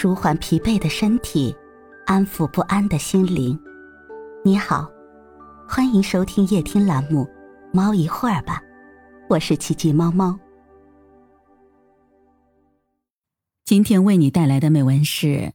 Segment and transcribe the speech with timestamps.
[0.00, 1.52] 舒缓疲惫的身体，
[2.06, 3.60] 安抚不安的心灵。
[4.44, 4.88] 你好，
[5.68, 7.24] 欢迎收听夜听栏目
[7.72, 8.60] 《猫一会儿吧》，
[9.28, 10.38] 我是奇迹猫猫。
[13.64, 15.52] 今天为你带来的美文是：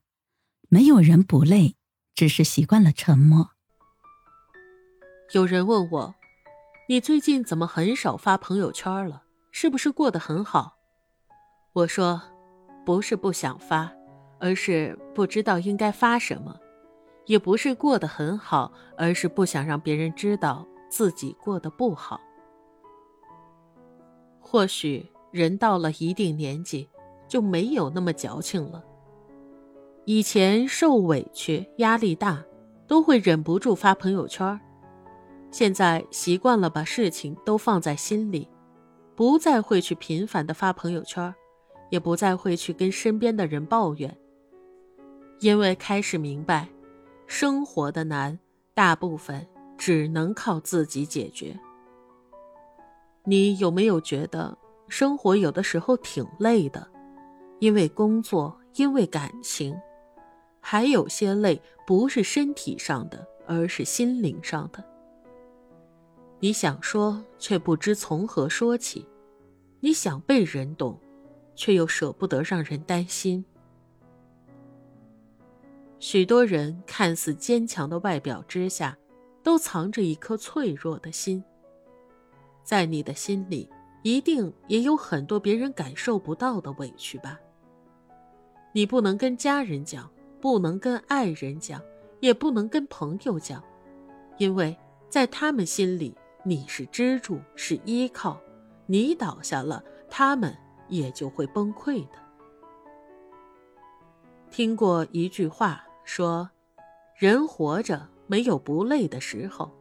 [0.68, 1.78] 没有人不累，
[2.14, 3.52] 只是习惯了沉默。
[5.32, 6.16] 有人问我，
[6.89, 9.23] 你最近怎么很少发朋友圈了？
[9.54, 10.73] 是不是过得很好？
[11.71, 12.21] 我说，
[12.86, 13.89] 不是不想发，
[14.43, 16.51] 而是不知道应该发什么；
[17.28, 22.20] 也不是过得很好，而是不想让别人知道自己过得不好。
[24.42, 26.89] 或许人到了一定年纪，
[27.25, 28.84] 就没有那么矫情了。
[30.04, 32.44] 以前受委屈、压力大，
[32.86, 34.59] 都会忍不住发朋友圈
[35.52, 38.50] 现在习惯了把事情都放在心里，
[39.16, 41.34] 不再会去频繁的发朋友圈
[41.89, 44.17] 也不再会去跟身边的人抱怨，
[45.39, 46.67] 因为开始明白，
[47.28, 48.38] 生活的难
[48.73, 49.45] 大部分
[49.78, 51.59] 只能靠自己解决。
[53.26, 56.88] 你有没有觉得生活有的时候挺累的？
[57.59, 59.76] 因为工作，因为感情，
[60.59, 64.84] 还有些累不是身体上的，而是心灵上的。
[66.39, 69.06] 你想说，却不知从何说起；
[69.80, 71.00] 你想被人懂。
[71.56, 73.45] 却又舍不得让人担心。
[76.06, 78.98] 许多人看似坚强的外表之下，
[79.42, 81.42] 都藏着一颗脆弱的心。
[82.62, 83.70] 在你的心里，
[84.02, 87.40] 一定也有很多别人感受不到的委屈吧？
[88.73, 91.82] 你不能跟家人讲，不能跟爱人讲，
[92.20, 93.64] 也不能跟朋友讲，
[94.38, 94.76] 因为
[95.08, 98.42] 在他们心里，你是支柱，是依靠。
[98.88, 100.54] 你倒下了，他们。
[100.90, 102.17] 也就会崩溃的。
[104.52, 106.50] 听过一句话说
[107.18, 109.72] ：“人活着没有不累的时候。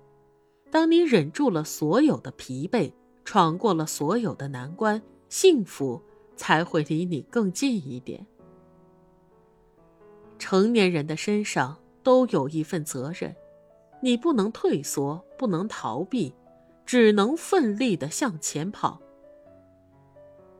[0.70, 2.92] 当你忍住了所有的疲惫，
[3.24, 6.00] 闯过了所有的难关，幸福
[6.36, 8.26] 才会离你更近一点。”
[10.38, 13.36] 成年人的身上都有一份责任，
[14.00, 16.34] 你不能退缩，不能逃避，
[16.84, 19.00] 只能奋力的向前跑。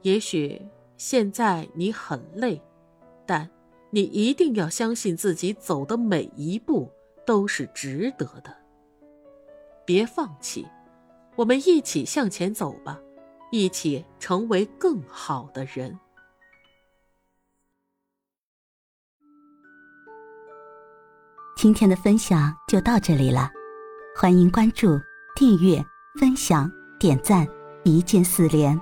[0.03, 0.60] 也许
[0.97, 2.60] 现在你很累，
[3.26, 3.50] 但
[3.94, 6.91] 你一定要相信自己走的每一步
[7.26, 8.56] 都是值得的。
[9.84, 10.66] 别放弃，
[11.36, 12.98] 我们一起向前走吧，
[13.50, 15.98] 一起成为更好的人。
[21.54, 23.50] 今天的分享就到这里了，
[24.16, 24.98] 欢迎关注、
[25.36, 25.84] 订阅、
[26.19, 27.47] 分享、点赞，
[27.84, 28.80] 一键四连。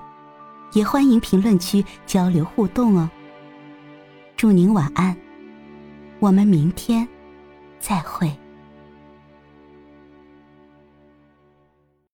[0.71, 3.09] 也欢迎评论区交流互动哦。
[4.41, 5.15] 祝您晚安，
[6.19, 7.07] 我们明天
[7.79, 8.40] 再会。